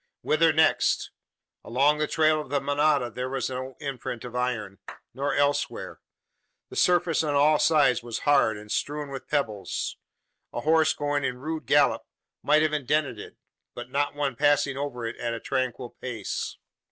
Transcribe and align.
Whither 0.21 0.51
next? 0.51 1.11
Along 1.63 1.99
the 1.99 2.07
trail 2.07 2.41
of 2.41 2.49
the 2.49 2.59
manada, 2.59 3.11
there 3.11 3.29
was 3.29 3.51
no 3.51 3.75
imprint 3.79 4.25
of 4.25 4.35
iron; 4.35 4.79
nor 5.13 5.35
elsewhere! 5.35 6.01
The 6.69 6.75
surface 6.75 7.23
on 7.23 7.35
all 7.35 7.59
sides 7.59 8.01
was 8.01 8.21
hard, 8.25 8.57
and 8.57 8.71
strewn 8.71 9.09
with 9.11 9.27
pebbles. 9.27 9.97
A 10.53 10.61
horse 10.61 10.93
going 10.95 11.23
in 11.23 11.37
rude 11.37 11.67
gallop, 11.67 12.01
might 12.41 12.63
have 12.63 12.73
indented 12.73 13.19
it; 13.19 13.37
but 13.75 13.91
not 13.91 14.15
one 14.15 14.35
passing 14.35 14.75
over 14.75 15.05
it 15.05 15.17
at 15.17 15.35
a 15.35 15.39
tranquil 15.39 15.91
pace. 15.91 16.57